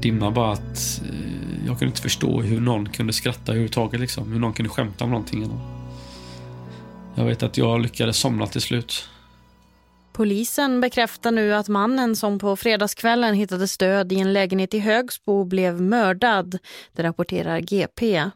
[0.00, 4.32] dimma bara att eh, jag kunde inte förstå hur någon kunde skratta överhuvudtaget liksom.
[4.32, 5.60] Hur någon kunde skämta om någonting.
[7.14, 9.08] Jag vet att jag lyckades somna till slut.
[10.12, 15.44] Polisen bekräftar nu att mannen som på fredagskvällen hittade stöd i en lägenhet i Högsbo
[15.44, 16.58] blev mördad.
[16.92, 18.30] Det rapporterar GP.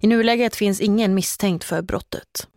[0.00, 2.48] I nuläget finns ingen misstänkt för brottet.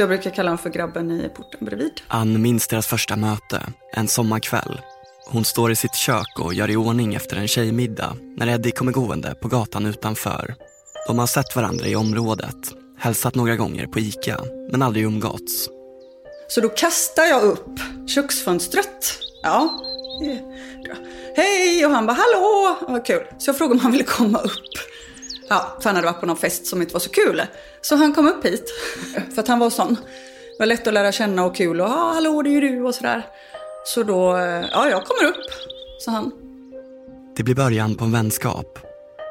[0.00, 2.00] Jag brukar kalla honom för grabben i porten bredvid.
[2.08, 4.80] Ann minns deras första möte, en sommarkväll.
[5.26, 8.92] Hon står i sitt kök och gör i ordning efter en tjejmiddag när Eddie kommer
[8.92, 10.54] gående på gatan utanför.
[11.06, 12.56] De har sett varandra i området,
[12.98, 15.68] hälsat några gånger på Ica, men aldrig umgåtts.
[16.48, 19.18] Så då kastar jag upp köksfönstret.
[19.42, 19.80] Ja.
[21.36, 21.86] Hej!
[21.86, 22.78] Och han bara hallå!
[22.88, 23.22] Vad kul.
[23.38, 24.89] Så jag frågade om han ville komma upp.
[25.50, 27.42] Ja, för han hade varit på någon fest som inte var så kul.
[27.80, 28.64] Så han kom upp hit.
[29.34, 29.94] För att han var sån.
[29.94, 32.82] Det var lätt att lära känna och kul och ja, hallå det är ju du
[32.82, 33.26] och sådär.
[33.86, 34.38] Så då,
[34.72, 35.44] ja jag kommer upp,
[36.04, 36.32] sa han.
[37.36, 38.78] Det blir början på en vänskap.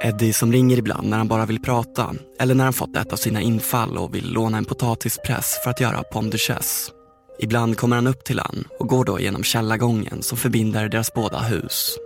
[0.01, 3.17] Eddie som ringer ibland när han bara vill prata eller när han fått ett av
[3.17, 6.91] sina infall och vill låna en potatispress för att göra pomme duchesse.
[7.39, 11.39] Ibland kommer han upp till han och går då genom källargången som förbinder deras båda
[11.39, 11.97] hus.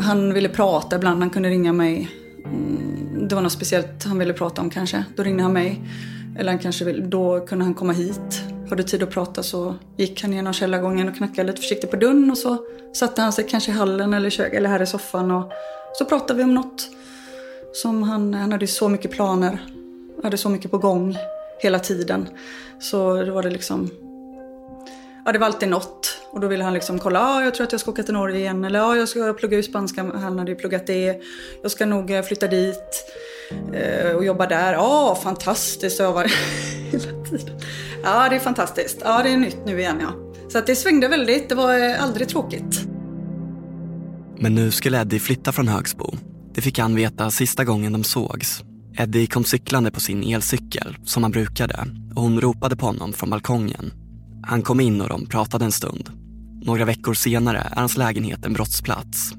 [0.00, 2.08] Han ville prata ibland, han kunde ringa mig.
[2.52, 5.04] Mm, det var något speciellt han ville prata om kanske.
[5.16, 5.80] Då ringde han mig.
[6.38, 8.42] Eller han kanske vill, då kunde han komma hit.
[8.70, 12.30] Hade tid att prata så gick han genom källargången och knackade lite försiktigt på dörren
[12.30, 12.58] och så
[12.94, 15.52] satte han sig kanske i hallen eller kök eller här i soffan och
[15.98, 16.88] så pratade vi om något.
[17.72, 19.58] Som han, han hade så mycket planer,
[20.22, 21.16] hade så mycket på gång
[21.62, 22.28] hela tiden.
[22.80, 23.90] Så då var det liksom,
[25.28, 26.18] ja det var alltid något.
[26.30, 28.38] Och då ville han liksom kolla, ja jag tror att jag ska åka till Norge
[28.38, 28.64] igen.
[28.64, 31.20] Eller ja jag ska plugga ut spanska, han hade ju pluggat det.
[31.62, 33.04] Jag ska nog eh, flytta dit
[33.72, 34.72] eh, och jobba där.
[34.72, 36.24] Ja, fantastiskt, jag var
[36.90, 37.60] hela tiden.
[38.04, 38.98] Ja, det är fantastiskt.
[39.04, 40.08] Ja, det är nytt nu igen ja.
[40.48, 42.80] Så att det svängde väldigt, det var eh, aldrig tråkigt.
[44.38, 46.16] Men nu skulle Eddie flytta från Högsbo.
[46.54, 48.62] Det fick han veta sista gången de sågs.
[48.98, 51.86] Eddie kom cyklande på sin elcykel, som han brukade,
[52.16, 53.92] och hon ropade på honom från balkongen.
[54.48, 56.10] Han kom in och de pratade en stund.
[56.62, 59.32] Några veckor senare är hans lägenhet en brottsplats.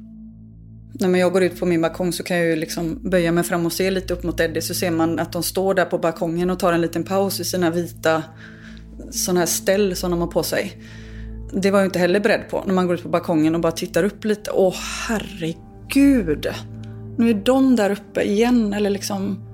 [0.93, 3.65] När jag går ut på min balkong så kan jag ju liksom böja mig fram
[3.65, 6.49] och se lite upp mot Eddie så ser man att de står där på balkongen
[6.49, 8.23] och tar en liten paus i sina vita
[9.11, 10.81] sådana här ställ som de har på sig.
[11.53, 13.71] Det var jag inte heller beredd på när man går ut på balkongen och bara
[13.71, 14.51] tittar upp lite.
[14.51, 14.75] Åh
[15.07, 16.47] herregud!
[17.17, 19.45] Nu är de där uppe igen eller liksom...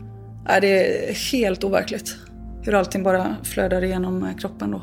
[0.47, 2.15] Är det är helt overkligt.
[2.63, 4.81] Hur allting bara flödar igenom eh, kroppen då.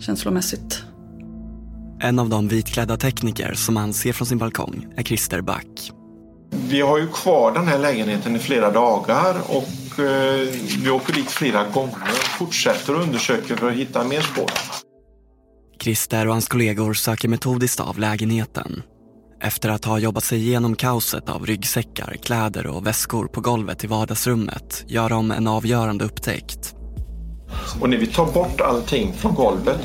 [0.00, 0.82] Känslomässigt.
[2.00, 5.92] En av de vitklädda tekniker som man ser från sin balkong är Christer Back.
[6.68, 10.48] Vi har ju kvar den här lägenheten i flera dagar och eh,
[10.82, 12.38] vi åker dit flera gånger.
[12.38, 14.50] Fortsätter och undersöker för att hitta mer spår.
[15.82, 18.82] Christer och hans kollegor söker metodiskt av lägenheten.
[19.42, 23.86] Efter att ha jobbat sig igenom kaoset av ryggsäckar, kläder och väskor på golvet i
[23.86, 26.74] vardagsrummet gör de en avgörande upptäckt.
[27.80, 29.80] Och när vi tar bort allting från golvet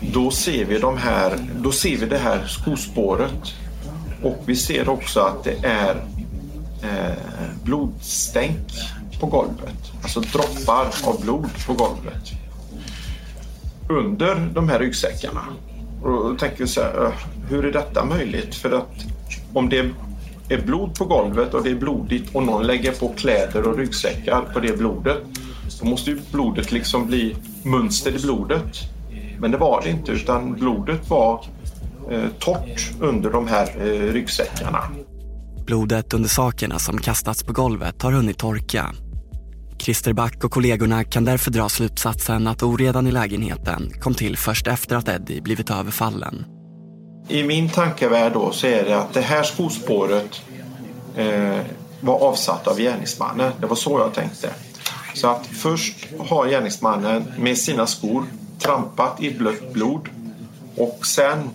[0.00, 3.54] då ser vi, de här, då ser vi det här skospåret.
[4.22, 5.96] Och vi ser också att det är
[6.82, 7.16] eh,
[7.64, 8.68] blodstänk
[9.20, 9.92] på golvet.
[10.02, 12.30] Alltså droppar av blod på golvet.
[13.88, 15.44] Under de här ryggsäckarna.
[16.02, 17.12] Och då tänker vi så här, eh,
[17.48, 18.54] hur är detta möjligt?
[18.54, 18.94] För att
[19.52, 19.90] om det
[20.48, 24.40] är blod på golvet och det är blodigt och någon lägger på kläder och ryggsäckar
[24.54, 25.18] på det blodet.
[25.80, 28.76] Då måste ju blodet liksom bli mönster i blodet.
[29.38, 31.44] Men det var det inte utan blodet var
[32.10, 34.82] eh, torrt under de här eh, ryggsäckarna.
[35.66, 38.94] Blodet under sakerna som kastats på golvet har hunnit torka.
[39.78, 44.66] Christer Back och kollegorna kan därför dra slutsatsen att oredan i lägenheten kom till först
[44.66, 46.44] efter att Eddie blivit överfallen.
[47.28, 50.42] I min tankevärld då så är det att det här skospåret
[51.16, 51.60] eh,
[52.00, 53.52] var avsatt av gärningsmannen.
[53.60, 54.50] Det var så jag tänkte.
[55.14, 58.24] Så att först har gärningsmannen med sina skor
[58.58, 60.08] trampat i blött blod
[60.76, 61.50] och sen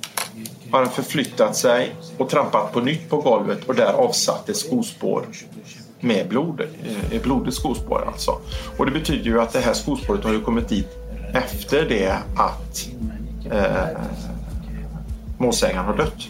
[0.71, 5.25] har han förflyttat sig och trampat på nytt på golvet och där avsatt ett skospår
[5.99, 8.31] med blod, eh, ett blodigt skospår alltså.
[8.77, 10.89] Och det betyder ju att det här skospåret har ju kommit dit
[11.33, 12.89] efter det att
[13.51, 13.99] eh,
[15.37, 16.27] målsägaren har dött.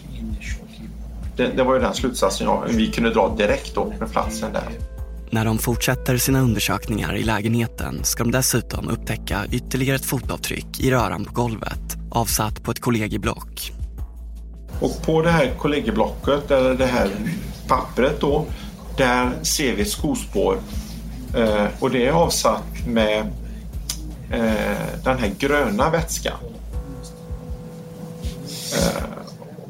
[1.36, 4.95] Det, det, var ju den slutsatsen jag, vi kunde dra direkt då med platsen där.
[5.30, 10.90] När de fortsätter sina undersökningar i lägenheten ska de dessutom upptäcka ytterligare ett fotavtryck i
[10.90, 13.72] röran på golvet avsatt på ett kollegieblock.
[14.80, 17.10] Och på det här kollegieblocket, eller det här
[17.68, 18.46] pappret då,
[18.96, 20.58] där ser vi ett skospår
[21.36, 23.20] eh, och det är avsatt med
[24.30, 26.38] eh, den här gröna vätskan.
[28.74, 29.02] Eh,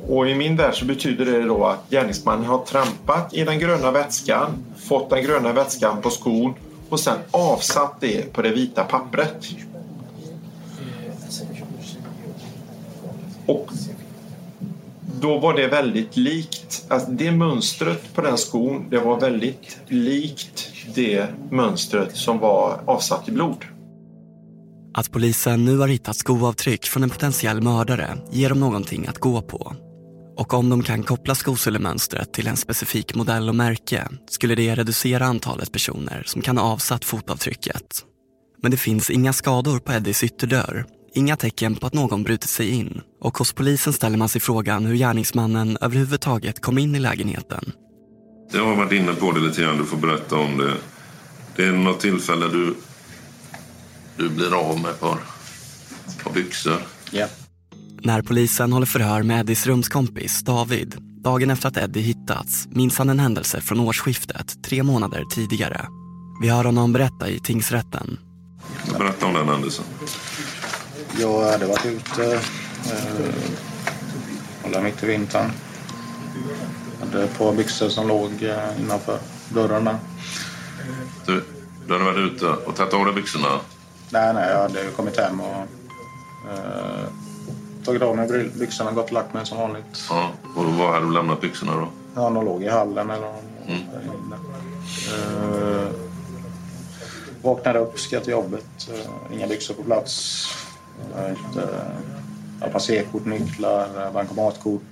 [0.09, 3.91] och i min värld så betyder det då att gärningsmannen har trampat i den gröna
[3.91, 6.55] vätskan, fått den gröna vätskan på skon
[6.89, 9.47] och sen avsatt det på det vita pappret.
[13.47, 13.71] Och
[15.21, 20.69] då var det väldigt likt, alltså det mönstret på den skon, det var väldigt likt
[20.95, 23.65] det mönstret som var avsatt i blod.
[24.95, 29.43] Att polisen nu har hittat skoavtryck från en potentiell mördare ger dem någonting att gå
[29.43, 29.77] på.
[30.37, 35.27] Och om de kan koppla skosullemönstret till en specifik modell och märke skulle det reducera
[35.27, 38.05] antalet personer som kan ha avsatt fotavtrycket.
[38.63, 42.69] Men det finns inga skador på Eddies ytterdörr, inga tecken på att någon brutit sig
[42.69, 47.73] in och hos polisen ställer man sig frågan hur gärningsmannen överhuvudtaget kom in i lägenheten.
[48.53, 50.75] Jag har varit inne på det lite grann, du får berätta om det.
[51.57, 52.75] Det är något tillfälle du,
[54.17, 55.19] du blir av med ett par,
[56.25, 56.79] par byxor.
[57.11, 57.27] Ja.
[58.07, 63.11] När polisen håller förhör med Eddies rumskompis David dagen efter att Eddie hittats minns han
[63.11, 65.87] en händelse från årsskiftet tre månader tidigare.
[66.43, 68.19] Vi hör honom berätta i tingsrätten.
[68.99, 69.85] Berätta om den händelsen.
[71.21, 72.41] Jag hade varit ute,
[74.65, 75.51] eh, mitt i vintern.
[77.01, 79.99] Hade ett par byxor som låg eh, innanför dörrarna.
[81.27, 81.45] Du,
[81.87, 83.61] du hade varit ute och tagit av dig byxorna?
[84.11, 85.57] Nej, nej, jag hade kommit hem och
[86.53, 87.09] eh,
[87.87, 90.07] tagit av mig byxorna och gått och lagt mig som vanligt.
[90.11, 91.89] Ja, och var hade du lämnat byxorna då?
[92.15, 93.35] Ja, de låg i hallen eller
[93.67, 93.83] mm.
[95.15, 95.89] Uh,
[97.43, 98.89] vaknade upp, ska till jobbet.
[98.91, 100.47] Uh, inga byxor på plats.
[101.17, 101.69] Uh, inte,
[102.63, 104.83] uh, passerkort, nycklar, bankomatkort.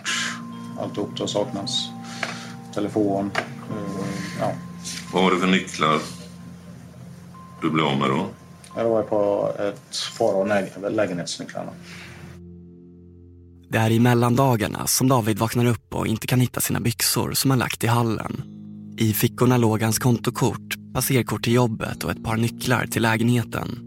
[0.81, 1.89] Alltihop som saknas.
[2.75, 3.31] Telefon.
[3.71, 4.07] Uh,
[4.41, 4.53] ja.
[5.13, 6.01] Vad var det för nycklar
[7.63, 8.27] du blev av med då?
[8.77, 11.71] Det var på ett par av lägenhetsnycklarna.
[13.75, 17.51] Det är i mellandagarna som David vaknar upp och inte kan hitta sina byxor som
[17.51, 18.43] han lagt i hallen.
[18.99, 23.79] I fickorna låg hans kontokort, passerkort till jobbet och ett par nycklar till lägenheten.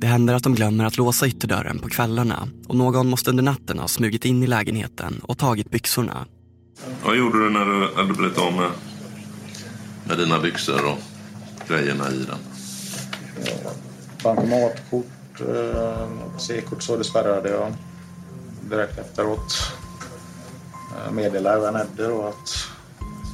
[0.00, 3.78] Det händer att de glömmer att låsa ytterdörren på kvällarna och någon måste under natten
[3.78, 6.26] ha smugit in i lägenheten och tagit byxorna.
[7.04, 8.70] Vad gjorde du när du hade blivit av med,
[10.08, 10.98] med dina byxor och
[11.68, 12.38] grejerna i den?
[14.22, 17.72] Bankomatkort, eh, C-kort så det spärrade jag
[18.70, 19.72] direkt efteråt.
[20.90, 22.68] Eh, Meddelade även Eddie då att...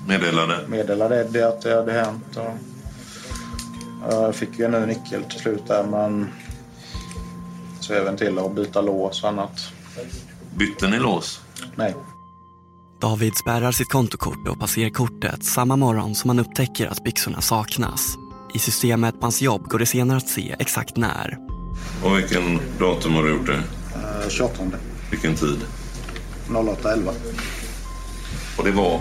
[0.08, 0.68] Meddelade?
[0.68, 2.36] Meddelade Eddie att det hade hänt.
[2.36, 2.52] Och
[4.12, 6.28] jag fick ju en ny nyckel till slut där men
[7.80, 9.72] så även till att byta lås och annat.
[10.54, 11.40] Bytte ni lås?
[11.76, 11.94] Nej.
[13.00, 18.16] David spärrar sitt kontokort och passerar kortet samma morgon som han upptäcker att byxorna saknas.
[18.54, 21.38] I systemet på hans jobb går det senare att se exakt när.
[22.04, 23.62] Och vilken datum har du gjort det?
[23.94, 24.62] Eh, 28.
[25.10, 25.58] Vilken tid?
[26.48, 27.12] 08.11.
[28.58, 29.00] Och det var?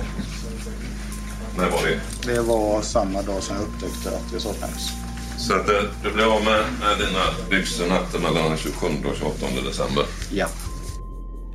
[1.58, 2.00] När var det?
[2.34, 4.90] Det var samma dag som jag upptäckte att det saknades.
[5.38, 9.16] Så att eh, du blev av med, med dina byxor natten mellan den 27 och
[9.16, 10.06] 28 december?
[10.32, 10.48] Ja.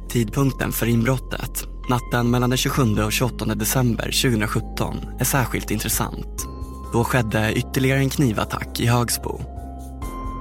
[0.08, 6.46] Tidpunkten för inbrottet, natten mellan den 27 och 28 december 2017, är särskilt intressant.
[6.92, 9.53] Då skedde ytterligare en knivattack i Högsbo.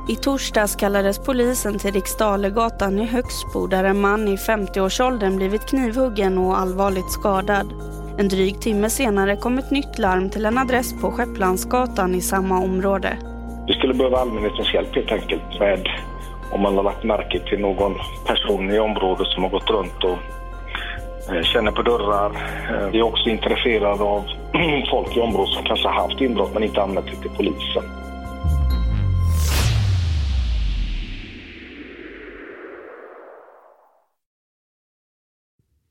[0.07, 6.37] I torsdags kallades polisen till Riksdalegatan i Högsbo där en man i 50-årsåldern blivit knivhuggen
[6.37, 7.73] och allvarligt skadad.
[8.17, 12.59] En dryg timme senare kom ett nytt larm till en adress på Skepplandsgatan i samma
[12.59, 13.17] område.
[13.67, 15.87] Vi skulle behöva allmänhetens hjälp helt enkelt med
[16.51, 17.93] om man har lagt märke till någon
[18.25, 20.17] person i området som har gått runt och
[21.33, 22.31] eh, känner på dörrar.
[22.71, 24.23] Eh, vi är också intresserade av
[24.91, 28.02] folk i området som kanske har haft inbrott men inte anmält det till polisen.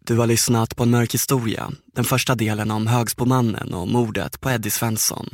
[0.04, 4.50] Du har lyssnat på en mörk historia, den första delen om Högsbomannen och mordet på
[4.50, 5.28] Eddie Svensson.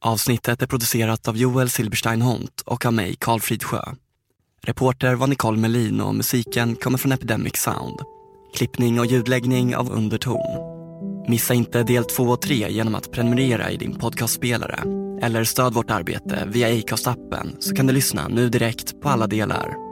[0.00, 3.82] Avsnittet är producerat av Joel Silberstein Hont och av mig, Karl Fridsjö.
[4.62, 8.00] Reporter var Nicole Melin och musiken kommer från Epidemic Sound.
[8.56, 10.80] Klippning och ljudläggning av Underton.
[11.28, 14.80] Missa inte del 2 och 3 genom att prenumerera i din podcastspelare
[15.22, 19.89] eller stöd vårt arbete via Acast-appen så kan du lyssna nu direkt på alla delar.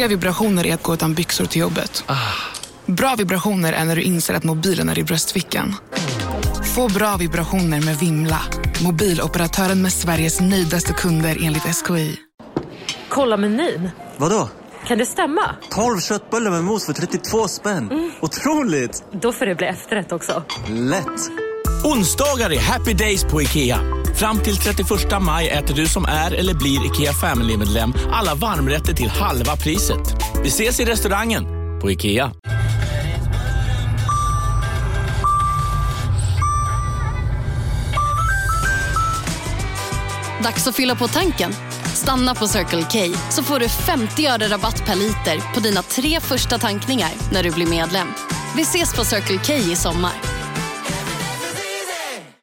[0.00, 2.04] Dåliga vibrationer är att gå utan byxor till jobbet.
[2.86, 5.74] Bra vibrationer är när du inser att mobilen är i bröstfickan.
[6.74, 8.40] Få bra vibrationer med Vimla.
[8.82, 12.16] Mobiloperatören med Sveriges nöjdaste kunder enligt SKI.
[13.08, 13.90] Kolla menyn.
[14.16, 14.48] Vadå?
[14.86, 15.56] Kan det stämma?
[15.70, 18.12] 12 köttbullar med mos för 32 spänn.
[18.20, 19.04] Otroligt!
[19.12, 20.42] Då får det bli efterrätt också.
[20.68, 21.30] Lätt!
[21.84, 23.99] Onsdagar är happy days på IKEA.
[24.20, 24.88] Fram till 31
[25.22, 30.14] maj äter du som är eller blir IKEA Family-medlem alla varmrätter till halva priset.
[30.42, 31.44] Vi ses i restaurangen
[31.80, 32.32] på IKEA.
[40.42, 41.52] Dags att fylla på tanken.
[41.94, 46.20] Stanna på Circle K så får du 50 öre rabatt per liter på dina tre
[46.20, 48.08] första tankningar när du blir medlem.
[48.56, 50.29] Vi ses på Circle K i sommar.